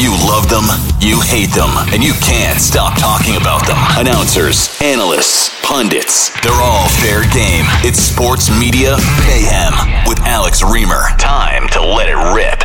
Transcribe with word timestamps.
You 0.00 0.12
love 0.12 0.48
them, 0.48 0.64
you 0.98 1.20
hate 1.20 1.50
them, 1.50 1.68
and 1.92 2.02
you 2.02 2.14
can't 2.22 2.58
stop 2.58 2.98
talking 2.98 3.36
about 3.36 3.66
them. 3.66 3.76
Announcers, 3.98 4.80
analysts, 4.80 5.50
pundits, 5.62 6.30
they're 6.40 6.52
all 6.52 6.88
fair 6.88 7.20
game. 7.24 7.66
It's 7.84 7.98
Sports 7.98 8.48
Media 8.58 8.96
Mayhem 9.28 9.74
with 10.08 10.18
Alex 10.20 10.62
Reimer. 10.62 11.14
Time 11.18 11.68
to 11.72 11.82
let 11.82 12.08
it 12.08 12.16
rip. 12.34 12.64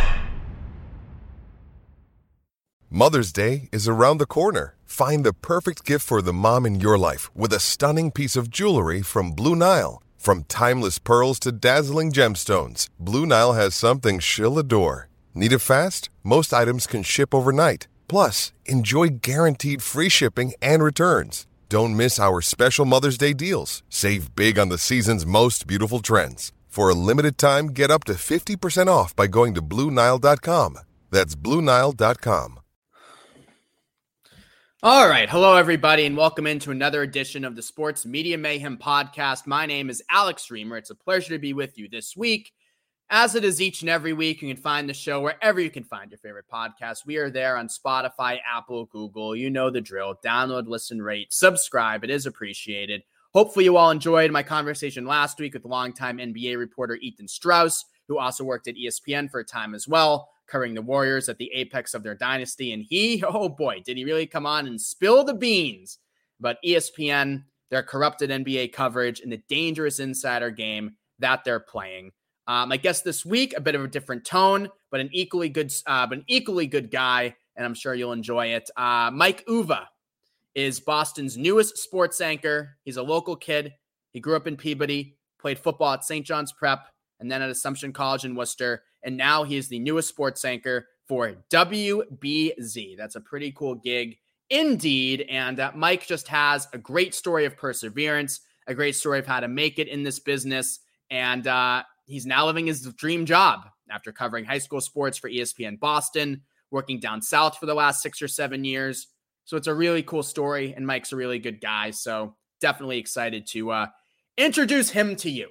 Mother's 2.88 3.32
Day 3.32 3.68
is 3.70 3.86
around 3.86 4.16
the 4.16 4.24
corner. 4.24 4.74
Find 4.86 5.22
the 5.22 5.34
perfect 5.34 5.84
gift 5.84 6.06
for 6.06 6.22
the 6.22 6.32
mom 6.32 6.64
in 6.64 6.80
your 6.80 6.96
life 6.96 7.28
with 7.36 7.52
a 7.52 7.60
stunning 7.60 8.12
piece 8.12 8.36
of 8.36 8.48
jewelry 8.48 9.02
from 9.02 9.32
Blue 9.32 9.54
Nile. 9.54 10.02
From 10.16 10.44
timeless 10.44 10.98
pearls 10.98 11.38
to 11.40 11.52
dazzling 11.52 12.12
gemstones, 12.12 12.88
Blue 12.98 13.26
Nile 13.26 13.52
has 13.52 13.74
something 13.74 14.20
she'll 14.20 14.58
adore. 14.58 15.10
Need 15.38 15.52
it 15.52 15.58
fast? 15.58 16.08
Most 16.24 16.54
items 16.54 16.86
can 16.86 17.02
ship 17.02 17.34
overnight. 17.34 17.88
Plus, 18.08 18.54
enjoy 18.64 19.18
guaranteed 19.20 19.82
free 19.82 20.08
shipping 20.08 20.54
and 20.62 20.82
returns. 20.82 21.46
Don't 21.68 21.94
miss 21.94 22.18
our 22.18 22.40
special 22.40 22.86
Mother's 22.86 23.18
Day 23.18 23.34
deals. 23.34 23.82
Save 23.90 24.34
big 24.34 24.58
on 24.58 24.70
the 24.70 24.78
season's 24.78 25.26
most 25.26 25.66
beautiful 25.66 25.98
trends. 26.00 26.52
For 26.68 26.88
a 26.88 26.94
limited 26.94 27.36
time, 27.36 27.66
get 27.66 27.90
up 27.90 28.04
to 28.04 28.14
50% 28.14 28.86
off 28.88 29.14
by 29.14 29.26
going 29.26 29.52
to 29.52 29.60
Bluenile.com. 29.60 30.78
That's 31.10 31.36
Bluenile.com. 31.36 32.60
All 34.82 35.08
right. 35.08 35.28
Hello, 35.28 35.56
everybody, 35.56 36.06
and 36.06 36.16
welcome 36.16 36.46
into 36.46 36.70
another 36.70 37.02
edition 37.02 37.44
of 37.44 37.56
the 37.56 37.62
Sports 37.62 38.06
Media 38.06 38.38
Mayhem 38.38 38.78
podcast. 38.78 39.46
My 39.46 39.66
name 39.66 39.90
is 39.90 40.02
Alex 40.10 40.46
Reimer. 40.50 40.78
It's 40.78 40.88
a 40.90 40.94
pleasure 40.94 41.34
to 41.34 41.38
be 41.38 41.52
with 41.52 41.76
you 41.76 41.90
this 41.90 42.16
week. 42.16 42.52
As 43.08 43.36
it 43.36 43.44
is 43.44 43.62
each 43.62 43.82
and 43.82 43.90
every 43.90 44.12
week, 44.12 44.42
you 44.42 44.52
can 44.52 44.60
find 44.60 44.88
the 44.88 44.94
show 44.94 45.20
wherever 45.20 45.60
you 45.60 45.70
can 45.70 45.84
find 45.84 46.10
your 46.10 46.18
favorite 46.18 46.46
podcast. 46.52 47.06
We 47.06 47.18
are 47.18 47.30
there 47.30 47.56
on 47.56 47.68
Spotify, 47.68 48.38
Apple, 48.44 48.86
Google. 48.86 49.36
You 49.36 49.48
know 49.48 49.70
the 49.70 49.80
drill. 49.80 50.16
Download, 50.24 50.66
listen, 50.66 51.00
rate, 51.00 51.32
subscribe. 51.32 52.02
It 52.02 52.10
is 52.10 52.26
appreciated. 52.26 53.04
Hopefully, 53.32 53.66
you 53.66 53.76
all 53.76 53.92
enjoyed 53.92 54.32
my 54.32 54.42
conversation 54.42 55.06
last 55.06 55.38
week 55.38 55.54
with 55.54 55.64
longtime 55.64 56.18
NBA 56.18 56.58
reporter 56.58 56.96
Ethan 56.96 57.28
Strauss, 57.28 57.84
who 58.08 58.18
also 58.18 58.42
worked 58.42 58.66
at 58.66 58.74
ESPN 58.74 59.30
for 59.30 59.38
a 59.38 59.44
time 59.44 59.76
as 59.76 59.86
well, 59.86 60.28
covering 60.48 60.74
the 60.74 60.82
Warriors 60.82 61.28
at 61.28 61.38
the 61.38 61.52
apex 61.54 61.94
of 61.94 62.02
their 62.02 62.16
dynasty. 62.16 62.72
And 62.72 62.82
he, 62.82 63.22
oh 63.28 63.48
boy, 63.48 63.82
did 63.84 63.96
he 63.96 64.04
really 64.04 64.26
come 64.26 64.46
on 64.46 64.66
and 64.66 64.80
spill 64.80 65.22
the 65.22 65.34
beans. 65.34 65.98
But 66.40 66.58
ESPN, 66.66 67.44
their 67.70 67.84
corrupted 67.84 68.30
NBA 68.30 68.72
coverage, 68.72 69.20
and 69.20 69.30
the 69.30 69.42
dangerous 69.48 70.00
insider 70.00 70.50
game 70.50 70.96
that 71.20 71.44
they're 71.44 71.60
playing. 71.60 72.10
Um, 72.48 72.70
I 72.70 72.76
guess 72.76 73.02
this 73.02 73.24
week 73.24 73.54
a 73.56 73.60
bit 73.60 73.74
of 73.74 73.82
a 73.82 73.88
different 73.88 74.24
tone, 74.24 74.68
but 74.90 75.00
an 75.00 75.10
equally 75.12 75.48
good, 75.48 75.72
uh, 75.86 76.06
but 76.06 76.18
an 76.18 76.24
equally 76.28 76.66
good 76.66 76.90
guy, 76.90 77.34
and 77.56 77.64
I'm 77.64 77.74
sure 77.74 77.94
you'll 77.94 78.12
enjoy 78.12 78.48
it. 78.48 78.70
Uh, 78.76 79.10
Mike 79.12 79.44
Uva 79.48 79.88
is 80.54 80.80
Boston's 80.80 81.36
newest 81.36 81.78
sports 81.78 82.20
anchor. 82.20 82.76
He's 82.84 82.96
a 82.96 83.02
local 83.02 83.36
kid. 83.36 83.74
He 84.12 84.20
grew 84.20 84.36
up 84.36 84.46
in 84.46 84.56
Peabody, 84.56 85.16
played 85.38 85.58
football 85.58 85.94
at 85.94 86.04
St. 86.04 86.24
John's 86.24 86.52
Prep, 86.52 86.86
and 87.20 87.30
then 87.30 87.42
at 87.42 87.50
Assumption 87.50 87.92
College 87.92 88.24
in 88.24 88.34
Worcester, 88.34 88.82
and 89.02 89.16
now 89.16 89.44
he 89.44 89.56
is 89.56 89.68
the 89.68 89.78
newest 89.78 90.08
sports 90.08 90.44
anchor 90.44 90.86
for 91.06 91.34
WBZ. 91.50 92.96
That's 92.96 93.16
a 93.16 93.20
pretty 93.20 93.52
cool 93.52 93.74
gig 93.74 94.18
indeed. 94.50 95.26
And 95.28 95.60
uh, 95.60 95.72
Mike 95.74 96.06
just 96.06 96.28
has 96.28 96.68
a 96.72 96.78
great 96.78 97.14
story 97.14 97.44
of 97.44 97.56
perseverance, 97.56 98.40
a 98.66 98.74
great 98.74 98.96
story 98.96 99.18
of 99.18 99.26
how 99.26 99.40
to 99.40 99.48
make 99.48 99.78
it 99.78 99.88
in 99.88 100.02
this 100.02 100.18
business. 100.18 100.80
And 101.10 101.46
uh, 101.46 101.82
he's 102.06 102.26
now 102.26 102.46
living 102.46 102.66
his 102.66 102.82
dream 102.94 103.26
job 103.26 103.68
after 103.90 104.12
covering 104.12 104.44
high 104.44 104.58
school 104.58 104.80
sports 104.80 105.18
for 105.18 105.28
ESPN 105.28 105.78
Boston, 105.78 106.42
working 106.70 106.98
down 106.98 107.22
south 107.22 107.58
for 107.58 107.66
the 107.66 107.74
last 107.74 108.02
six 108.02 108.22
or 108.22 108.28
seven 108.28 108.64
years. 108.64 109.08
So 109.44 109.56
it's 109.56 109.68
a 109.68 109.74
really 109.74 110.02
cool 110.02 110.22
story, 110.22 110.74
and 110.74 110.86
Mike's 110.86 111.12
a 111.12 111.16
really 111.16 111.38
good 111.38 111.60
guy. 111.60 111.90
So 111.90 112.34
definitely 112.60 112.98
excited 112.98 113.46
to 113.48 113.70
uh, 113.70 113.86
introduce 114.36 114.90
him 114.90 115.14
to 115.16 115.30
you 115.30 115.50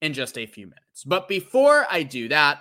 in 0.00 0.14
just 0.14 0.38
a 0.38 0.46
few 0.46 0.66
minutes. 0.66 1.04
But 1.04 1.28
before 1.28 1.86
I 1.90 2.02
do 2.02 2.28
that, 2.28 2.60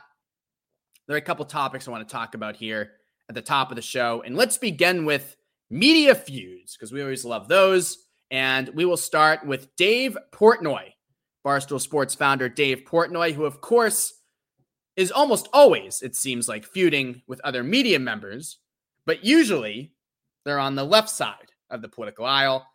there 1.08 1.16
are 1.16 1.20
a 1.20 1.22
couple 1.22 1.46
topics 1.46 1.88
I 1.88 1.92
want 1.92 2.08
to 2.08 2.12
talk 2.12 2.36
about 2.36 2.56
here 2.56 2.92
at 3.30 3.36
the 3.36 3.42
top 3.42 3.70
of 3.70 3.76
the 3.76 3.82
show. 3.82 4.22
And 4.26 4.36
let's 4.36 4.58
begin 4.58 5.06
with 5.06 5.36
media 5.70 6.14
feuds 6.14 6.76
because 6.76 6.92
we 6.92 7.02
always 7.02 7.26
love 7.26 7.48
those. 7.48 8.06
And 8.32 8.70
we 8.70 8.86
will 8.86 8.98
start 8.98 9.46
with 9.46 9.76
Dave 9.76 10.18
Portnoy 10.32 10.92
Barstool 11.46 11.80
Sports 11.80 12.16
founder 12.16 12.50
Dave 12.50 12.84
Portnoy, 12.86 13.34
who, 13.34 13.46
of 13.46 13.62
course, 13.62 14.14
is 14.96 15.12
almost 15.12 15.48
always, 15.54 16.02
it 16.02 16.16
seems 16.16 16.48
like, 16.50 16.66
feuding 16.66 17.22
with 17.28 17.40
other 17.44 17.64
media 17.64 18.00
members, 18.00 18.58
but 19.06 19.24
usually 19.24 19.94
they're 20.44 20.60
on 20.60 20.76
the 20.76 20.84
left 20.84 21.10
side 21.10 21.52
of 21.70 21.82
the 21.82 21.90
political 21.90 22.26
aisle. 22.26 22.66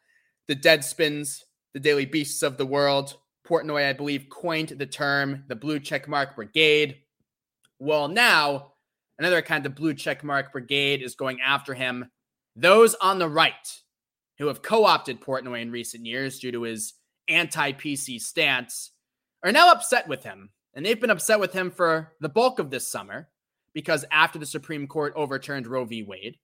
The 0.49 0.57
Deadspins, 0.57 1.41
the 1.73 1.81
Daily 1.81 2.07
Beasts 2.07 2.43
of 2.43 2.57
the 2.57 2.67
world. 2.67 3.19
Portnoy, 3.47 3.89
I 3.89 3.93
believe, 3.93 4.29
coined 4.31 4.71
the 4.71 4.87
term 4.87 5.45
the 5.49 5.57
blue 5.57 5.79
checkmark 5.79 6.35
brigade. 6.35 6.99
Well, 7.79 8.09
now 8.09 8.73
another 9.19 9.43
kind 9.43 9.67
of 9.67 9.75
blue 9.75 9.95
checkmark 9.95 10.53
brigade 10.53 11.03
is 11.03 11.15
going 11.15 11.41
after 11.41 11.75
him. 11.75 12.11
Those 12.57 12.95
on 12.97 13.19
the 13.19 13.29
right 13.29 13.53
who 14.39 14.47
have 14.47 14.63
co 14.63 14.85
opted 14.85 15.21
Portnoy 15.21 15.63
in 15.63 15.71
recent 15.71 16.07
years 16.07 16.39
due 16.39 16.53
to 16.53 16.63
his 16.63 16.95
anti 17.29 17.73
PC 17.73 18.21
stance 18.21 18.93
are 19.43 19.53
now 19.53 19.71
upset 19.71 20.09
with 20.09 20.25
him. 20.25 20.51
And 20.75 20.85
they've 20.85 21.01
been 21.01 21.11
upset 21.11 21.39
with 21.39 21.53
him 21.53 21.71
for 21.71 22.13
the 22.21 22.29
bulk 22.29 22.59
of 22.59 22.71
this 22.71 22.89
summer 22.89 23.29
because 23.75 24.05
after 24.11 24.39
the 24.39 24.47
Supreme 24.47 24.87
Court 24.87 25.13
overturned 25.17 25.67
Roe 25.67 25.85
v. 25.85 26.03
Wade, 26.03 26.39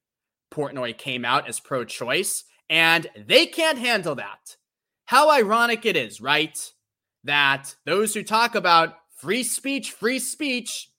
Portnoy 0.53 0.97
came 0.97 1.25
out 1.25 1.49
as 1.49 1.61
pro 1.61 1.85
choice, 1.85 2.45
and 2.69 3.07
they 3.17 3.47
can't 3.47 3.79
handle 3.79 4.17
that. 4.17 4.57
How 5.07 5.31
ironic 5.31 5.87
it 5.87 5.97
is, 5.97 6.21
right? 6.21 6.57
That 7.25 7.75
those 7.87 8.15
who 8.15 8.23
talk 8.23 8.55
about 8.55 8.95
free 9.17 9.43
speech, 9.43 9.93
free 9.93 10.19
speech, 10.19 10.91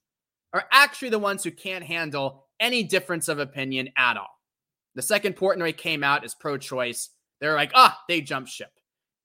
are 0.54 0.66
actually 0.72 1.10
the 1.10 1.20
ones 1.20 1.44
who 1.44 1.52
can't 1.52 1.84
handle 1.84 2.48
any 2.60 2.84
difference 2.84 3.28
of 3.28 3.40
opinion 3.40 3.90
at 3.98 4.18
all. 4.18 4.40
The 4.96 5.02
second 5.02 5.38
Portnoy 5.38 5.76
came 5.76 6.04
out 6.04 6.26
as 6.26 6.36
pro 6.36 6.58
choice, 6.58 7.10
they're 7.40 7.56
like, 7.56 7.72
ah, 7.74 8.00
they 8.08 8.22
jumped 8.22 8.52
ship 8.52 8.72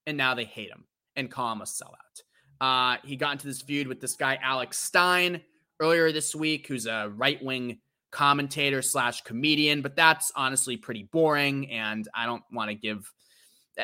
and 0.07 0.17
now 0.17 0.33
they 0.33 0.45
hate 0.45 0.71
him 0.71 0.85
and 1.15 1.29
call 1.29 1.51
him 1.51 1.61
a 1.61 1.65
sellout. 1.65 2.21
Uh, 2.59 2.97
he 3.03 3.15
got 3.15 3.33
into 3.33 3.45
this 3.45 3.61
feud 3.61 3.87
with 3.87 4.01
this 4.01 4.15
guy 4.15 4.39
Alex 4.41 4.79
Stein 4.79 5.41
earlier 5.79 6.11
this 6.11 6.33
week, 6.33 6.65
who's 6.67 6.87
a 6.87 7.11
right 7.15 7.43
wing 7.43 7.79
commentator 8.09 8.81
slash 8.81 9.21
comedian, 9.21 9.81
but 9.81 9.95
that's 9.95 10.31
honestly 10.35 10.77
pretty 10.77 11.03
boring, 11.11 11.69
and 11.69 12.07
I 12.15 12.25
don't 12.25 12.43
want 12.51 12.69
to 12.69 12.75
give 12.75 13.11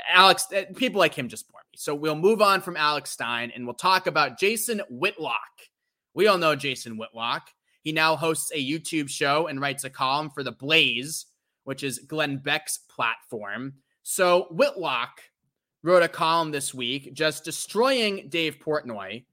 Alex 0.10 0.48
uh, 0.52 0.64
people 0.76 0.98
like 1.00 1.14
him 1.14 1.28
just 1.28 1.52
bore 1.52 1.62
me. 1.72 1.78
So 1.78 1.94
we'll 1.94 2.16
move 2.16 2.42
on 2.42 2.62
from 2.62 2.78
Alex 2.78 3.12
Stein 3.12 3.52
and 3.54 3.66
we'll 3.66 3.76
talk 3.76 4.08
about 4.08 4.40
Jason 4.40 4.82
Whitlock. 4.90 5.38
We 6.16 6.28
all 6.28 6.38
know 6.38 6.56
Jason 6.56 6.98
Whitlock. 6.98 7.50
He 7.82 7.92
now 7.92 8.16
hosts 8.16 8.52
a 8.54 8.58
YouTube 8.58 9.10
show 9.10 9.48
and 9.48 9.62
writes 9.62 9.84
a 9.84 9.90
column 9.90 10.30
for 10.30 10.42
The 10.42 10.52
Blaze, 10.52 11.26
which 11.66 11.84
is 11.84 12.00
Glenn 12.00 12.38
Beck's 12.38 12.78
platform. 12.78 13.74
So 14.04 14.48
Whitlock 14.52 15.22
wrote 15.84 16.04
a 16.04 16.08
column 16.08 16.52
this 16.52 16.74
week 16.74 17.14
just 17.14 17.44
destroying 17.44 18.28
Dave 18.30 18.58
Portnoy, 18.60 19.26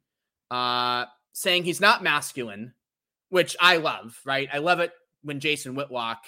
uh, 0.50 1.04
saying 1.32 1.64
he's 1.64 1.80
not 1.80 2.02
masculine, 2.02 2.74
which 3.28 3.56
I 3.60 3.76
love, 3.76 4.18
right? 4.24 4.48
I 4.52 4.58
love 4.58 4.80
it 4.80 4.92
when 5.22 5.40
Jason 5.40 5.74
Whitlock 5.74 6.18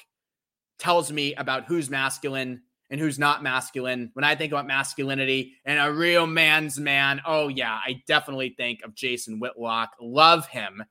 tells 0.79 1.11
me 1.13 1.35
about 1.35 1.65
who's 1.67 1.91
masculine 1.91 2.63
and 2.91 3.01
who's 3.01 3.19
not 3.19 3.43
masculine. 3.43 4.11
When 4.15 4.25
I 4.25 4.37
think 4.37 4.53
about 4.53 4.67
masculinity 4.67 5.55
and 5.65 5.81
a 5.81 5.93
real 5.93 6.27
man's 6.27 6.79
man, 6.79 7.21
oh 7.27 7.49
yeah, 7.49 7.75
I 7.75 8.03
definitely 8.07 8.55
think 8.57 8.81
of 8.85 8.95
Jason 8.95 9.41
Whitlock. 9.41 9.91
Love 10.01 10.47
him. 10.47 10.85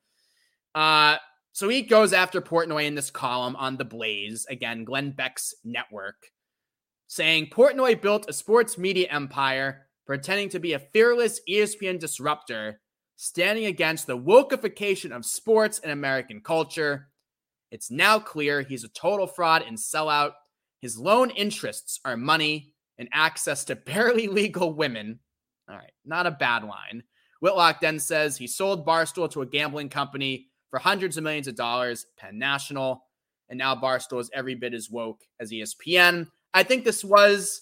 Uh, 0.75 1.17
So 1.53 1.67
he 1.67 1.81
goes 1.81 2.13
after 2.13 2.41
Portnoy 2.41 2.85
in 2.85 2.95
this 2.95 3.11
column 3.11 3.57
on 3.57 3.75
The 3.75 3.83
Blaze, 3.85 4.45
again, 4.49 4.85
Glenn 4.85 5.11
Beck's 5.11 5.53
network, 5.65 6.31
saying 7.11 7.45
Portnoy 7.47 8.01
built 8.01 8.29
a 8.29 8.33
sports 8.33 8.77
media 8.77 9.05
empire 9.11 9.85
pretending 10.05 10.47
to 10.47 10.61
be 10.61 10.71
a 10.71 10.79
fearless 10.79 11.41
ESPN 11.47 11.99
disruptor, 11.99 12.79
standing 13.17 13.65
against 13.65 14.07
the 14.07 14.17
wokeification 14.17 15.11
of 15.11 15.25
sports 15.25 15.79
and 15.79 15.91
American 15.91 16.39
culture. 16.39 17.09
It's 17.69 17.91
now 17.91 18.17
clear 18.17 18.61
he's 18.61 18.85
a 18.85 18.87
total 18.87 19.27
fraud 19.27 19.61
and 19.67 19.77
sellout. 19.77 20.31
His 20.79 20.97
lone 20.97 21.31
interests 21.31 21.99
are 22.05 22.15
money 22.15 22.75
and 22.97 23.09
access 23.11 23.65
to 23.65 23.75
barely 23.85 24.29
legal 24.29 24.73
women. 24.73 25.19
All 25.69 25.75
right, 25.75 25.91
not 26.05 26.27
a 26.27 26.31
bad 26.31 26.63
line. 26.63 27.03
Whitlock 27.41 27.81
then 27.81 27.99
says 27.99 28.37
he 28.37 28.47
sold 28.47 28.87
Barstool 28.87 29.29
to 29.31 29.41
a 29.41 29.45
gambling 29.45 29.89
company 29.89 30.47
for 30.69 30.79
hundreds 30.79 31.17
of 31.17 31.25
millions 31.25 31.49
of 31.49 31.55
dollars, 31.55 32.05
Penn 32.17 32.39
National, 32.39 33.03
and 33.49 33.57
now 33.57 33.75
Barstool 33.75 34.21
is 34.21 34.31
every 34.33 34.55
bit 34.55 34.73
as 34.73 34.89
woke 34.89 35.25
as 35.41 35.51
ESPN. 35.51 36.27
I 36.53 36.63
think 36.63 36.83
this 36.83 37.03
was 37.03 37.61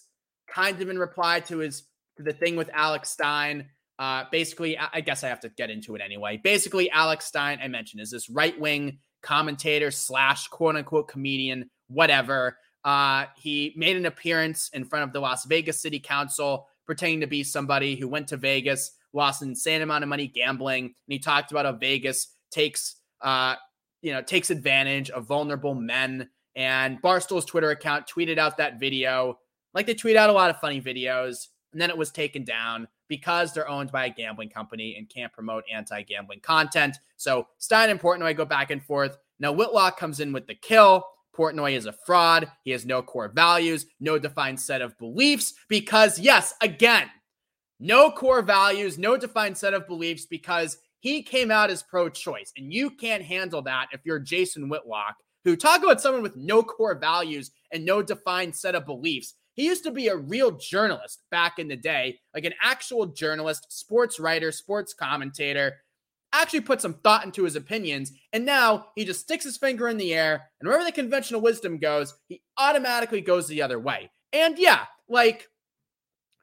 kind 0.50 0.82
of 0.82 0.90
in 0.90 0.98
reply 0.98 1.42
to 1.42 1.60
his 1.60 1.84
to 2.18 2.24
the 2.24 2.34
thing 2.34 2.56
with 2.56 2.70
Alex 2.74 3.10
Stein. 3.10 3.68
Uh, 3.98 4.24
basically, 4.32 4.78
I 4.78 5.02
guess 5.02 5.24
I 5.24 5.28
have 5.28 5.42
to 5.42 5.50
get 5.50 5.70
into 5.70 5.96
it 5.96 6.02
anyway. 6.02 6.40
Basically, 6.42 6.90
Alex 6.90 7.26
Stein, 7.26 7.60
I 7.62 7.68
mentioned, 7.68 8.02
is 8.02 8.12
this 8.12 8.30
right 8.30 8.58
wing 8.58 9.00
commentator 9.22 9.92
slash 9.92 10.48
quote 10.48 10.76
unquote 10.76 11.08
comedian, 11.10 11.70
whatever. 11.88 12.58
Uh, 12.84 13.26
he 13.36 13.74
made 13.76 13.98
an 13.98 14.06
appearance 14.06 14.70
in 14.74 14.86
front 14.86 15.04
of 15.04 15.14
the 15.14 15.20
Las 15.20 15.46
Vegas 15.46 15.82
City 15.82 16.00
Council, 16.00 16.68
pretending 16.86 17.20
to 17.22 17.28
be 17.28 17.44
somebody 17.44 17.96
who 17.96 18.08
went 18.08 18.30
to 18.30 18.38
Vegas, 18.38 18.92
lost 19.14 19.42
an 19.42 19.50
insane 19.50 19.82
amount 19.82 20.04
of 20.04 20.10
money 20.10 20.28
gambling, 20.28 20.86
and 20.86 20.94
he 21.08 21.20
talked 21.20 21.52
about 21.52 21.66
how 21.66 21.74
Vegas 21.74 22.28
takes, 22.52 22.96
uh, 23.22 23.56
you 24.02 24.14
know, 24.14 24.22
takes 24.22 24.50
advantage 24.50 25.10
of 25.10 25.26
vulnerable 25.26 25.76
men. 25.76 26.30
And 26.60 27.02
Barstool's 27.02 27.46
Twitter 27.46 27.72
account 27.72 28.06
tweeted 28.06 28.38
out 28.38 28.58
that 28.58 28.82
video, 28.82 29.40
like 29.74 29.86
they 29.86 29.94
tweet 29.94 30.18
out 30.18 30.30
a 30.30 30.34
lot 30.34 30.50
of 30.50 30.60
funny 30.60 30.82
videos, 30.82 31.48
and 31.72 31.80
then 31.82 31.90
it 31.90 31.98
was 31.98 32.12
taken 32.12 32.44
down 32.44 32.86
because 33.08 33.54
they're 33.54 33.70
owned 33.70 33.94
by 33.94 34.08
a 34.08 34.10
gambling 34.10 34.50
company 34.50 34.98
and 34.98 35.08
can't 35.08 35.32
promote 35.32 35.64
anti-gambling 35.74 36.42
content. 36.42 36.98
So 37.16 37.48
Stein 37.60 37.90
and 37.90 38.00
Portnoy 38.00 38.36
go 38.36 38.44
back 38.44 38.72
and 38.72 38.84
forth. 38.84 39.18
Now 39.40 39.54
Whitlock 39.54 39.98
comes 39.98 40.20
in 40.20 40.34
with 40.34 40.48
the 40.48 40.54
kill. 40.54 41.06
Portnoy 41.34 41.78
is 41.78 41.86
a 41.86 41.94
fraud. 41.94 42.52
He 42.66 42.72
has 42.72 42.86
no 42.86 43.02
core 43.02 43.30
values, 43.30 43.86
no 44.02 44.20
defined 44.20 44.60
set 44.60 44.82
of 44.82 44.98
beliefs. 44.98 45.54
Because, 45.70 46.20
yes, 46.20 46.54
again, 46.60 47.10
no 47.80 48.12
core 48.12 48.42
values, 48.42 48.98
no 48.98 49.16
defined 49.16 49.58
set 49.58 49.74
of 49.74 49.88
beliefs 49.88 50.26
because 50.26 50.78
he 51.00 51.24
came 51.24 51.52
out 51.52 51.70
as 51.70 51.84
pro 51.84 52.10
choice. 52.10 52.52
And 52.58 52.74
you 52.74 52.90
can't 52.90 53.24
handle 53.24 53.62
that 53.62 53.88
if 53.94 54.02
you're 54.04 54.20
Jason 54.20 54.68
Whitlock, 54.68 55.16
who 55.50 55.58
talk 55.58 55.84
about 55.84 56.02
someone 56.02 56.24
with 56.24 56.36
no 56.36 56.64
core 56.64 56.96
values 56.96 57.52
and 57.72 57.86
no 57.86 58.02
defined 58.02 58.56
set 58.56 58.76
of 58.76 58.86
beliefs. 58.86 59.36
He 59.54 59.66
used 59.66 59.84
to 59.84 59.92
be 59.92 60.08
a 60.08 60.16
real 60.16 60.52
journalist 60.52 61.24
back 61.32 61.60
in 61.60 61.68
the 61.68 61.76
day, 61.76 62.20
like 62.34 62.46
an 62.46 62.54
actual 62.62 63.08
journalist, 63.08 63.66
sports 63.70 64.20
writer, 64.20 64.52
sports 64.52 64.94
commentator 64.94 65.78
actually 66.34 66.62
put 66.62 66.82
some 66.82 66.94
thought 66.96 67.26
into 67.26 67.44
his 67.44 67.56
opinions. 67.56 68.12
And 68.34 68.46
now 68.46 68.88
he 68.96 69.06
just 69.06 69.22
sticks 69.22 69.46
his 69.46 69.58
finger 69.58 69.88
in 69.88 69.98
the 69.98 70.14
air, 70.14 70.50
and 70.60 70.68
wherever 70.68 70.86
the 70.86 70.92
conventional 70.92 71.42
wisdom 71.42 71.78
goes, 71.78 72.14
he 72.28 72.42
automatically 72.58 73.22
goes 73.22 73.48
the 73.48 73.62
other 73.62 73.80
way. 73.80 74.12
And 74.34 74.58
yeah, 74.58 74.86
like 75.08 75.50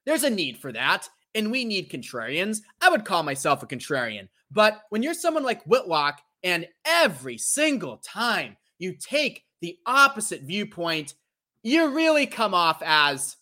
there's 0.04 0.24
a 0.24 0.30
need 0.30 0.58
for 0.58 0.72
that. 0.72 1.08
And 1.34 1.50
we 1.50 1.64
need 1.64 1.90
contrarians. 1.90 2.62
I 2.80 2.88
would 2.88 3.04
call 3.04 3.22
myself 3.22 3.62
a 3.62 3.66
contrarian. 3.66 4.28
But 4.50 4.80
when 4.88 5.02
you're 5.02 5.14
someone 5.14 5.42
like 5.42 5.62
Whitlock, 5.64 6.20
and 6.42 6.66
every 6.84 7.38
single 7.38 7.96
time 7.98 8.56
you 8.78 8.94
take 8.94 9.44
the 9.60 9.78
opposite 9.86 10.42
viewpoint, 10.42 11.14
you 11.62 11.94
really 11.94 12.26
come 12.26 12.54
off 12.54 12.82
as 12.84 13.36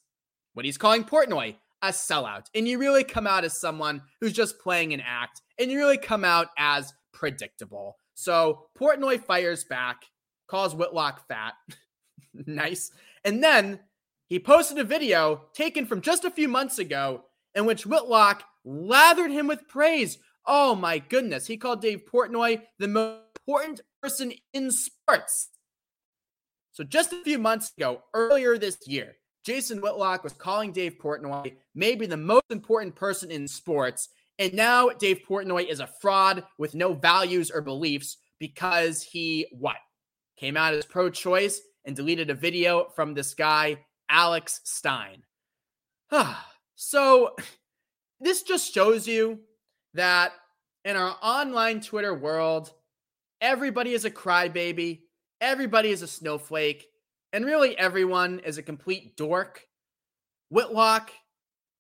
what 0.54 0.64
he's 0.64 0.78
calling 0.78 1.04
Portnoy, 1.04 1.56
a 1.82 1.88
sellout. 1.88 2.46
And 2.54 2.66
you 2.66 2.78
really 2.78 3.04
come 3.04 3.26
out 3.26 3.44
as 3.44 3.60
someone 3.60 4.02
who's 4.20 4.32
just 4.32 4.58
playing 4.58 4.94
an 4.94 5.02
act 5.04 5.42
and 5.58 5.70
you 5.70 5.78
really 5.78 5.98
come 5.98 6.24
out 6.24 6.48
as 6.56 6.92
predictable. 7.12 7.96
So 8.14 8.66
Portnoy 8.78 9.22
fires 9.22 9.64
back, 9.64 10.04
calls 10.46 10.74
Whitlock 10.74 11.26
fat. 11.28 11.54
nice. 12.46 12.90
And 13.24 13.42
then 13.42 13.80
he 14.26 14.38
posted 14.38 14.78
a 14.78 14.84
video 14.84 15.42
taken 15.52 15.84
from 15.84 16.00
just 16.00 16.24
a 16.24 16.30
few 16.30 16.48
months 16.48 16.78
ago 16.78 17.24
in 17.54 17.66
which 17.66 17.86
Whitlock 17.86 18.44
lathered 18.64 19.30
him 19.30 19.46
with 19.46 19.68
praise. 19.68 20.18
Oh 20.46 20.74
my 20.74 20.98
goodness. 20.98 21.46
He 21.46 21.56
called 21.56 21.82
Dave 21.82 22.02
Portnoy 22.10 22.62
the 22.78 22.88
most 22.88 23.20
important 23.46 23.80
person 24.04 24.32
in 24.52 24.70
sports. 24.70 25.48
So 26.72 26.84
just 26.84 27.14
a 27.14 27.22
few 27.24 27.38
months 27.38 27.72
ago, 27.78 28.02
earlier 28.12 28.58
this 28.58 28.76
year, 28.86 29.16
Jason 29.46 29.80
Whitlock 29.80 30.22
was 30.22 30.34
calling 30.34 30.72
Dave 30.72 30.96
Portnoy 31.02 31.54
maybe 31.74 32.04
the 32.04 32.18
most 32.18 32.44
important 32.50 32.94
person 32.94 33.30
in 33.30 33.48
sports. 33.48 34.10
And 34.38 34.52
now 34.52 34.90
Dave 34.90 35.20
Portnoy 35.26 35.66
is 35.66 35.80
a 35.80 35.88
fraud 36.02 36.44
with 36.58 36.74
no 36.74 36.92
values 36.92 37.50
or 37.50 37.62
beliefs 37.62 38.18
because 38.38 39.02
he 39.02 39.46
what? 39.52 39.76
Came 40.36 40.58
out 40.58 40.74
as 40.74 40.84
pro 40.84 41.08
choice 41.08 41.62
and 41.86 41.96
deleted 41.96 42.28
a 42.28 42.34
video 42.34 42.88
from 42.94 43.14
this 43.14 43.32
guy, 43.32 43.78
Alex 44.10 44.60
Stein. 44.64 45.22
so 46.74 47.36
this 48.20 48.42
just 48.42 48.74
shows 48.74 49.08
you 49.08 49.40
that 49.94 50.32
in 50.84 50.94
our 50.94 51.16
online 51.22 51.80
Twitter 51.80 52.14
world, 52.14 52.70
everybody 53.44 53.92
is 53.92 54.06
a 54.06 54.10
crybaby, 54.10 55.02
everybody 55.38 55.90
is 55.90 56.00
a 56.00 56.06
snowflake, 56.06 56.86
and 57.30 57.44
really 57.44 57.76
everyone 57.76 58.38
is 58.38 58.56
a 58.56 58.62
complete 58.62 59.18
dork. 59.18 59.66
Whitlock 60.48 61.10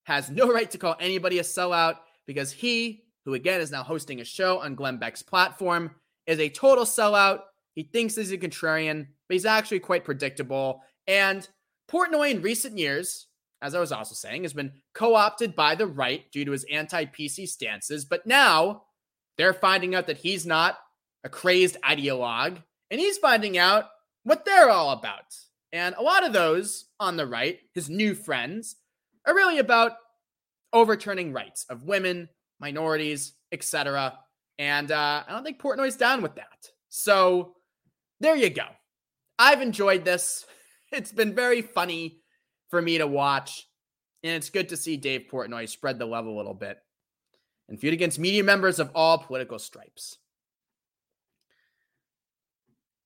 has 0.04 0.30
no 0.30 0.52
right 0.52 0.70
to 0.70 0.78
call 0.78 0.94
anybody 1.00 1.38
a 1.38 1.42
sellout 1.42 1.96
because 2.26 2.52
he, 2.52 3.04
who 3.24 3.32
again 3.32 3.62
is 3.62 3.70
now 3.70 3.82
hosting 3.82 4.20
a 4.20 4.24
show 4.24 4.58
on 4.58 4.74
Glenn 4.74 4.98
Beck's 4.98 5.22
platform, 5.22 5.90
is 6.26 6.38
a 6.38 6.50
total 6.50 6.84
sellout. 6.84 7.40
He 7.74 7.84
thinks 7.84 8.14
he's 8.14 8.30
a 8.30 8.36
contrarian, 8.36 9.06
but 9.26 9.34
he's 9.34 9.46
actually 9.46 9.80
quite 9.80 10.04
predictable. 10.04 10.82
And 11.06 11.48
Portnoy 11.90 12.30
in 12.30 12.42
recent 12.42 12.76
years, 12.76 13.28
as 13.62 13.74
I 13.74 13.80
was 13.80 13.90
also 13.90 14.14
saying, 14.14 14.42
has 14.42 14.52
been 14.52 14.72
co 14.92 15.14
opted 15.14 15.56
by 15.56 15.76
the 15.76 15.86
right 15.86 16.30
due 16.30 16.44
to 16.44 16.52
his 16.52 16.66
anti 16.70 17.06
PC 17.06 17.48
stances. 17.48 18.04
But 18.04 18.26
now 18.26 18.82
they're 19.38 19.54
finding 19.54 19.94
out 19.94 20.06
that 20.08 20.18
he's 20.18 20.44
not 20.44 20.76
a 21.24 21.28
crazed 21.28 21.76
ideologue, 21.82 22.62
and 22.90 23.00
he's 23.00 23.18
finding 23.18 23.58
out 23.58 23.86
what 24.22 24.44
they're 24.44 24.70
all 24.70 24.90
about. 24.90 25.34
And 25.72 25.94
a 25.96 26.02
lot 26.02 26.24
of 26.24 26.32
those 26.32 26.84
on 27.00 27.16
the 27.16 27.26
right, 27.26 27.58
his 27.72 27.90
new 27.90 28.14
friends, 28.14 28.76
are 29.26 29.34
really 29.34 29.58
about 29.58 29.92
overturning 30.72 31.32
rights 31.32 31.66
of 31.68 31.84
women, 31.84 32.28
minorities, 32.60 33.32
etc. 33.50 34.18
And 34.58 34.92
uh, 34.92 35.24
I 35.26 35.32
don't 35.32 35.44
think 35.44 35.60
Portnoy's 35.60 35.96
down 35.96 36.22
with 36.22 36.36
that. 36.36 36.68
So 36.90 37.54
there 38.20 38.36
you 38.36 38.50
go. 38.50 38.66
I've 39.38 39.62
enjoyed 39.62 40.04
this. 40.04 40.44
It's 40.92 41.10
been 41.10 41.34
very 41.34 41.60
funny 41.60 42.20
for 42.68 42.80
me 42.80 42.98
to 42.98 43.06
watch. 43.08 43.66
And 44.22 44.34
it's 44.34 44.48
good 44.48 44.68
to 44.68 44.76
see 44.76 44.96
Dave 44.96 45.24
Portnoy 45.28 45.68
spread 45.68 45.98
the 45.98 46.06
love 46.06 46.26
a 46.26 46.30
little 46.30 46.54
bit 46.54 46.78
and 47.68 47.80
feud 47.80 47.94
against 47.94 48.20
media 48.20 48.44
members 48.44 48.78
of 48.78 48.92
all 48.94 49.18
political 49.18 49.58
stripes. 49.58 50.18